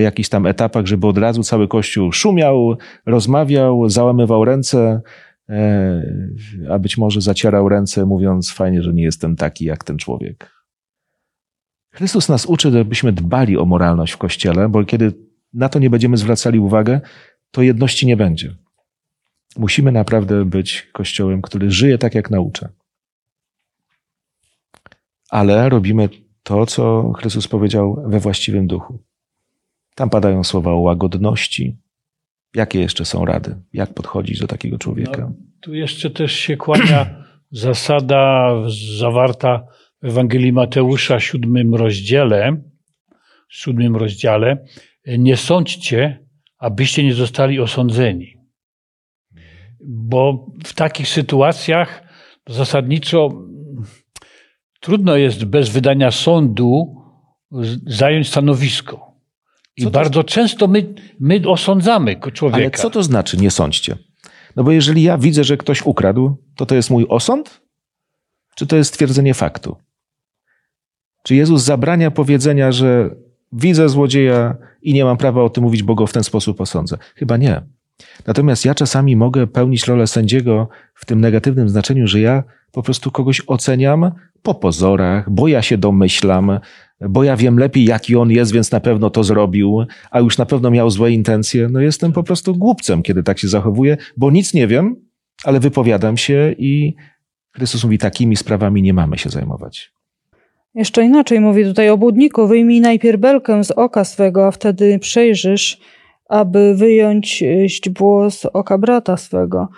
[0.00, 5.00] jakichś tam etapach, żeby od razu cały Kościół szumiał, rozmawiał, załamywał ręce,
[5.48, 6.02] e,
[6.70, 10.50] a być może zacierał ręce, mówiąc fajnie, że nie jestem taki jak ten człowiek.
[11.90, 15.12] Chrystus nas uczy, żebyśmy dbali o moralność w Kościele, bo kiedy
[15.54, 17.00] na to nie będziemy zwracali uwagę,
[17.50, 18.54] to jedności nie będzie.
[19.56, 22.68] Musimy naprawdę być Kościołem, który żyje tak, jak naucza.
[25.30, 26.09] Ale robimy
[26.42, 29.09] to, co Chrystus powiedział we właściwym duchu.
[29.94, 31.76] Tam padają słowa o łagodności.
[32.55, 33.57] Jakie jeszcze są rady?
[33.72, 35.20] Jak podchodzić do takiego człowieka?
[35.20, 38.55] No, tu jeszcze też się kłania zasada
[38.98, 39.66] zawarta
[40.03, 42.62] w Ewangelii Mateusza, siódmym rozdziale.
[43.48, 44.66] Siódmym rozdziale.
[45.18, 46.26] Nie sądźcie,
[46.59, 48.37] abyście nie zostali osądzeni.
[49.85, 52.03] Bo w takich sytuacjach
[52.48, 53.29] zasadniczo
[54.81, 56.96] trudno jest bez wydania sądu
[57.87, 59.09] zająć stanowisko.
[59.88, 62.60] I bardzo często my, my osądzamy człowieka.
[62.60, 63.96] Ale co to znaczy nie sądźcie?
[64.56, 67.60] No bo jeżeli ja widzę, że ktoś ukradł, to to jest mój osąd?
[68.54, 69.76] Czy to jest stwierdzenie faktu?
[71.22, 73.10] Czy Jezus zabrania powiedzenia, że
[73.52, 76.98] widzę złodzieja i nie mam prawa o tym mówić, bo go w ten sposób osądzę?
[77.14, 77.62] Chyba nie.
[78.26, 83.10] Natomiast ja czasami mogę pełnić rolę sędziego w tym negatywnym znaczeniu, że ja po prostu
[83.10, 84.12] kogoś oceniam
[84.42, 86.60] po pozorach, bo ja się domyślam,
[87.08, 90.46] bo ja wiem lepiej, jaki on jest, więc na pewno to zrobił, a już na
[90.46, 91.68] pewno miał złe intencje.
[91.68, 94.96] No jestem po prostu głupcem, kiedy tak się zachowuję, bo nic nie wiem,
[95.44, 96.94] ale wypowiadam się i
[97.52, 99.92] Chrystus mówi, takimi sprawami nie mamy się zajmować.
[100.74, 102.46] Jeszcze inaczej mówi tutaj o budniku.
[102.46, 105.80] Wyjmij najpierw belkę z oka swego, a wtedy przejrzysz,
[106.28, 109.68] aby wyjąć źdźbło z oka brata swego.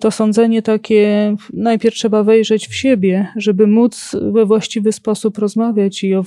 [0.00, 6.14] To sądzenie takie, najpierw trzeba wejrzeć w siebie, żeby móc we właściwy sposób rozmawiać i
[6.14, 6.24] o,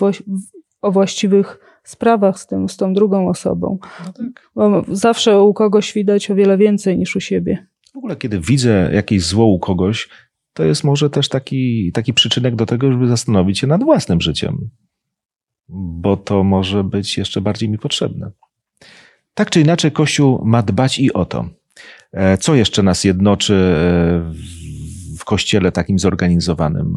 [0.81, 3.77] o właściwych sprawach z, tym, z tą drugą osobą.
[4.05, 4.49] No tak.
[4.55, 7.67] Bo zawsze u kogoś widać o wiele więcej niż u siebie.
[7.93, 10.09] W ogóle, kiedy widzę jakieś zło u kogoś,
[10.53, 14.69] to jest może też taki, taki przyczynek do tego, żeby zastanowić się nad własnym życiem,
[15.69, 18.31] bo to może być jeszcze bardziej mi potrzebne.
[19.33, 21.60] Tak czy inaczej, Kościół ma dbać i o to.
[22.11, 24.31] E, co jeszcze nas jednoczy e,
[25.19, 26.95] w Kościele takim zorganizowanym?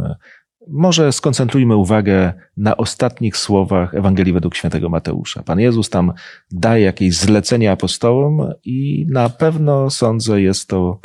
[0.68, 5.42] Może skoncentrujmy uwagę na ostatnich słowach Ewangelii według świętego Mateusza.
[5.42, 6.12] Pan Jezus tam
[6.50, 11.00] daje jakieś zlecenie apostołom i na pewno sądzę jest to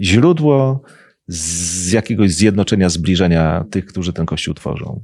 [0.00, 0.82] źródło
[1.28, 5.00] z jakiegoś zjednoczenia, zbliżenia tych, którzy ten Kościół tworzą.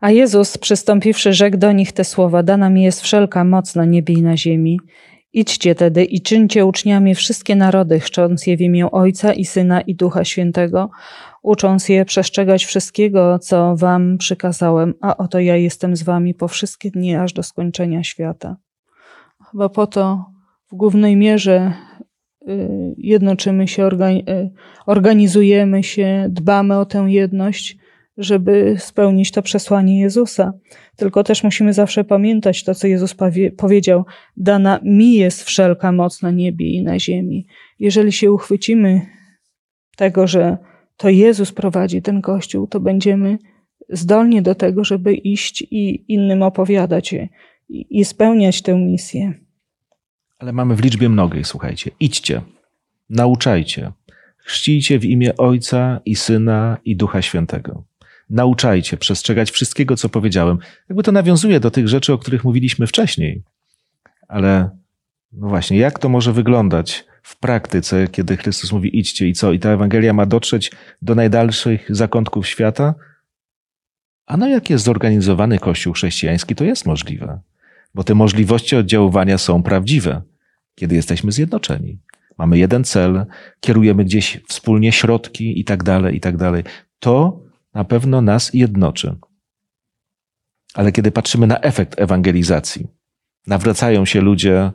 [0.00, 4.14] A Jezus, przystąpiwszy, rzekł do nich te słowa: Dana mi jest wszelka moc na niebie
[4.14, 4.80] i na ziemi.
[5.32, 9.94] Idźcie tedy i czyńcie uczniami wszystkie narody, chrzcząc je w imię Ojca i Syna i
[9.94, 10.90] Ducha Świętego,
[11.42, 16.90] ucząc je przestrzegać wszystkiego, co wam przykazałem, a oto ja jestem z wami po wszystkie
[16.90, 18.56] dni, aż do skończenia świata.
[19.50, 20.24] Chyba po to
[20.72, 21.72] w głównej mierze
[22.48, 24.50] y, jednoczymy się, y,
[24.86, 27.76] organizujemy się, dbamy o tę jedność,
[28.16, 30.52] żeby spełnić to przesłanie Jezusa.
[30.96, 33.14] Tylko też musimy zawsze pamiętać to, co Jezus
[33.56, 34.04] powiedział:
[34.36, 37.46] Dana mi jest wszelka moc na niebie i na ziemi.
[37.78, 39.06] Jeżeli się uchwycimy
[39.96, 40.58] tego, że
[40.96, 43.38] to Jezus prowadzi ten kościół, to będziemy
[43.88, 47.14] zdolni do tego, żeby iść i innym opowiadać
[47.68, 49.34] i spełniać tę misję.
[50.38, 51.90] Ale mamy w liczbie mnogiej, słuchajcie.
[52.00, 52.42] Idźcie,
[53.10, 53.92] nauczajcie,
[54.36, 57.91] chrzcijcie w imię Ojca i Syna i Ducha Świętego
[58.32, 60.58] nauczajcie przestrzegać wszystkiego, co powiedziałem.
[60.88, 63.42] Jakby to nawiązuje do tych rzeczy, o których mówiliśmy wcześniej.
[64.28, 64.70] Ale
[65.32, 69.52] no właśnie, jak to może wyglądać w praktyce, kiedy Chrystus mówi idźcie i co?
[69.52, 70.70] I ta Ewangelia ma dotrzeć
[71.02, 72.94] do najdalszych zakątków świata?
[74.26, 77.40] A no jak jest zorganizowany Kościół chrześcijański, to jest możliwe.
[77.94, 80.22] Bo te możliwości oddziaływania są prawdziwe,
[80.74, 81.98] kiedy jesteśmy zjednoczeni.
[82.38, 83.26] Mamy jeden cel,
[83.60, 86.64] kierujemy gdzieś wspólnie środki i tak dalej, i tak dalej.
[86.98, 87.40] To
[87.74, 89.16] na pewno nas jednoczy.
[90.74, 92.86] Ale kiedy patrzymy na efekt ewangelizacji,
[93.46, 94.70] nawracają się ludzie,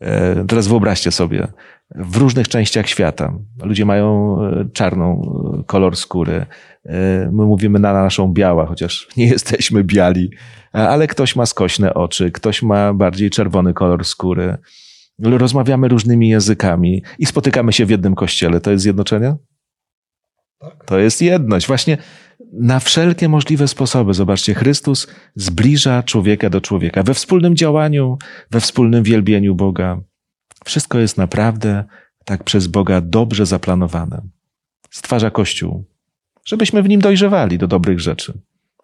[0.00, 1.48] e, teraz wyobraźcie sobie,
[1.94, 3.32] w różnych częściach świata.
[3.62, 5.22] Ludzie mają e, czarną
[5.60, 6.46] e, kolor skóry.
[7.32, 10.30] My mówimy na naszą biała, chociaż nie jesteśmy biali,
[10.72, 14.58] ale ktoś ma skośne oczy, ktoś ma bardziej czerwony kolor skóry.
[15.18, 18.60] Rozmawiamy różnymi językami i spotykamy się w jednym kościele.
[18.60, 19.36] To jest zjednoczenie?
[20.58, 20.84] Tak.
[20.84, 21.66] To jest jedność.
[21.66, 21.98] Właśnie
[22.52, 24.14] na wszelkie możliwe sposoby.
[24.14, 28.18] Zobaczcie, Chrystus zbliża człowieka do człowieka we wspólnym działaniu,
[28.50, 30.00] we wspólnym wielbieniu Boga.
[30.64, 31.84] Wszystko jest naprawdę
[32.24, 34.22] tak przez Boga dobrze zaplanowane.
[34.90, 35.84] Stwarza Kościół,
[36.44, 38.38] żebyśmy w nim dojrzewali do dobrych rzeczy.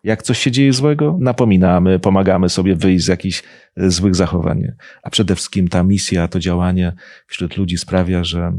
[0.05, 3.43] Jak coś się dzieje złego, napominamy, pomagamy sobie wyjść z jakichś
[3.77, 4.73] e, złych zachowań.
[5.03, 6.93] A przede wszystkim ta misja, to działanie
[7.27, 8.53] wśród ludzi sprawia, że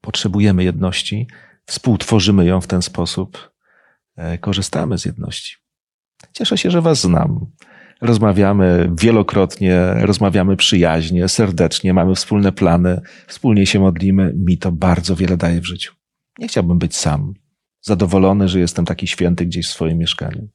[0.00, 1.26] potrzebujemy jedności,
[1.66, 3.50] współtworzymy ją w ten sposób,
[4.20, 5.56] E, korzystamy z jedności.
[6.32, 7.46] Cieszę się, że Was znam.
[8.00, 14.32] Rozmawiamy wielokrotnie, rozmawiamy przyjaźnie, serdecznie, mamy wspólne plany, wspólnie się modlimy.
[14.36, 15.94] Mi to bardzo wiele daje w życiu.
[16.38, 17.34] Nie chciałbym być sam,
[17.80, 20.48] zadowolony, że jestem taki święty gdzieś w swoim mieszkaniu.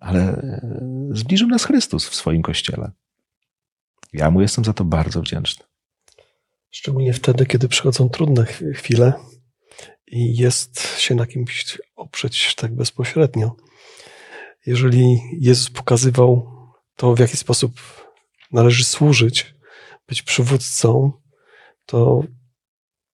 [0.00, 0.60] Ale e,
[1.10, 2.92] zbliżył nas Chrystus w swoim kościele.
[4.12, 5.64] Ja mu jestem za to bardzo wdzięczny.
[6.70, 8.44] Szczególnie wtedy, kiedy przychodzą trudne
[8.74, 9.12] chwile,
[10.06, 13.56] i jest się na kimś oprzeć tak bezpośrednio.
[14.66, 16.50] Jeżeli Jezus pokazywał
[16.96, 17.72] to, w jaki sposób
[18.52, 19.54] należy służyć,
[20.08, 21.12] być przywódcą,
[21.86, 22.22] to,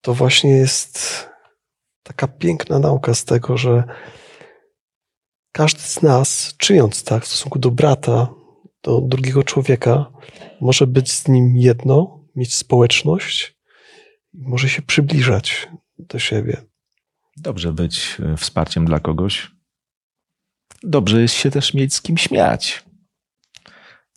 [0.00, 1.28] to właśnie jest
[2.02, 3.84] taka piękna nauka z tego, że
[5.52, 8.34] każdy z nas, czyniąc tak w stosunku do brata,
[8.82, 10.12] do drugiego człowieka,
[10.60, 13.56] może być z nim jedno, mieć społeczność,
[14.32, 15.68] może się przybliżać
[15.98, 16.69] do siebie.
[17.36, 19.50] Dobrze być e, wsparciem dla kogoś.
[20.82, 22.84] Dobrze jest się też mieć z kim śmiać.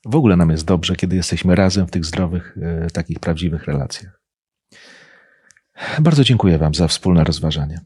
[0.05, 4.22] W ogóle nam jest dobrze, kiedy jesteśmy razem w tych zdrowych, e, takich prawdziwych relacjach.
[5.99, 7.82] Bardzo dziękuję Wam za wspólne rozważanie.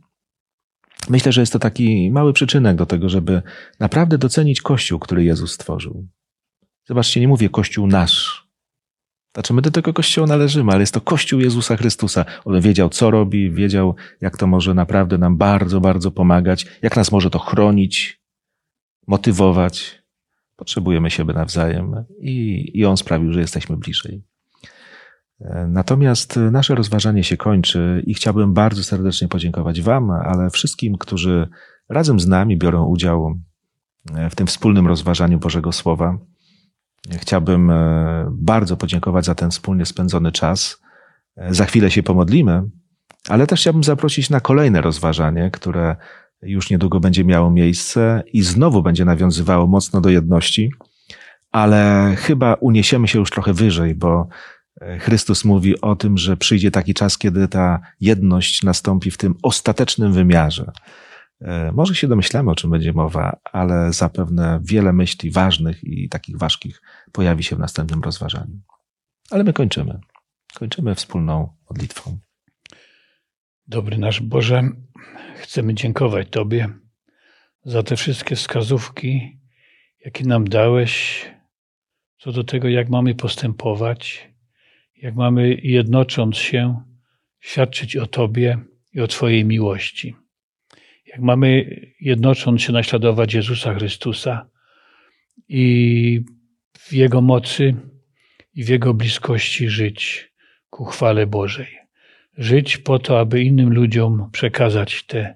[1.10, 3.42] Myślę, że jest to taki mały przyczynek do tego, żeby
[3.80, 6.08] naprawdę docenić Kościół, który Jezus stworzył.
[6.86, 8.47] Zobaczcie, nie mówię Kościół nasz.
[9.38, 12.26] Znaczy, my do tego Kościoła należymy, ale jest to Kościół Jezusa Chrystusa.
[12.46, 17.12] On wiedział, co robi, wiedział, jak to może naprawdę nam bardzo, bardzo pomagać, jak nas
[17.12, 18.22] może to chronić,
[19.08, 20.04] motywować.
[20.56, 24.24] Potrzebujemy siebie nawzajem i, i On sprawił, że jesteśmy bliżej.
[25.68, 31.48] Natomiast nasze rozważanie się kończy i chciałbym bardzo serdecznie podziękować Wam, ale wszystkim, którzy
[31.90, 33.40] razem z nami biorą udział
[34.30, 36.18] w tym wspólnym rozważaniu Bożego Słowa.
[37.12, 40.82] Chciałbym e, bardzo podziękować za ten wspólnie spędzony czas.
[41.38, 42.64] E, za chwilę się pomodlimy,
[43.30, 45.96] ale też chciałbym zaprosić na kolejne rozważanie, które
[46.42, 50.72] już niedługo będzie miało miejsce i znowu będzie nawiązywało mocno do jedności,
[51.52, 54.28] ale chyba uniesiemy się już trochę wyżej, bo
[54.82, 59.36] e, Chrystus mówi o tym, że przyjdzie taki czas, kiedy ta jedność nastąpi w tym
[59.44, 60.72] ostatecznym wymiarze.
[61.42, 66.38] E, może się domyślamy, o czym będzie mowa, ale zapewne wiele myśli ważnych i takich
[66.38, 66.82] ważkich
[67.12, 68.60] pojawi się w następnym rozważaniu.
[69.32, 70.00] Ale my kończymy.
[70.54, 72.18] Kończymy wspólną modlitwą.
[73.68, 74.70] Dobry nasz Boże,
[75.36, 76.70] chcemy dziękować Tobie
[77.66, 79.40] za te wszystkie wskazówki,
[80.06, 81.26] jakie nam dałeś,
[82.18, 84.30] co do tego, jak mamy postępować,
[84.96, 86.82] jak mamy jednocząc się,
[87.40, 88.58] świadczyć o Tobie
[88.94, 90.16] i o Twojej miłości
[91.18, 94.50] jak mamy jednocząc się naśladować Jezusa Chrystusa
[95.50, 96.22] i
[96.80, 97.76] w Jego mocy
[98.56, 100.32] i w Jego bliskości żyć
[100.70, 101.68] ku chwale Bożej.
[102.38, 105.36] Żyć po to, aby innym ludziom przekazać te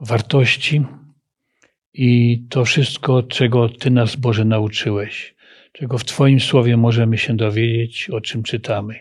[0.00, 0.84] wartości
[1.94, 5.34] i to wszystko, czego Ty nas, Boże, nauczyłeś,
[5.72, 9.00] czego w Twoim słowie możemy się dowiedzieć, o czym czytamy.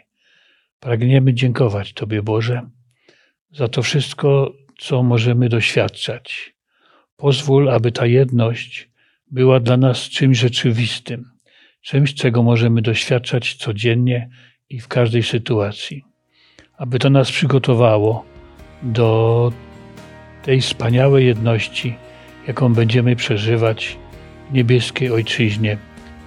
[0.79, 2.61] Pragniemy dziękować Tobie, Boże,
[3.51, 6.53] za to wszystko, co możemy doświadczać.
[7.17, 8.89] Pozwól, aby ta jedność
[9.31, 11.31] była dla nas czymś rzeczywistym,
[11.81, 14.29] czymś, czego możemy doświadczać codziennie
[14.69, 16.03] i w każdej sytuacji.
[16.77, 18.25] Aby to nas przygotowało
[18.83, 19.51] do
[20.43, 21.95] tej wspaniałej jedności,
[22.47, 23.97] jaką będziemy przeżywać
[24.49, 25.77] w niebieskiej Ojczyźnie.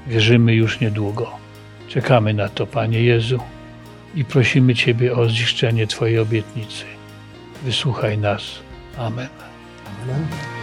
[0.07, 1.31] Wierzymy już niedługo.
[1.89, 3.39] Czekamy na to, Panie Jezu,
[4.15, 6.96] i prosimy Ciebie o ziszczenie Twojej obietnicy
[7.63, 8.43] wysłuchaj nas.
[8.99, 9.29] Amen.
[10.03, 10.56] Amen.